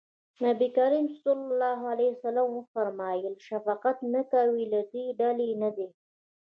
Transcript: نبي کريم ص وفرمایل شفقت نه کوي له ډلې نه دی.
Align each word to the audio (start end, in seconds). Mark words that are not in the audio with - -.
نبي 0.45 0.67
کريم 0.77 1.05
ص 1.21 1.23
وفرمایل 2.55 3.33
شفقت 3.47 3.97
نه 4.13 4.21
کوي 4.31 4.63
له 4.73 4.79
ډلې 5.19 5.49
نه 5.61 5.69
دی. 5.75 5.87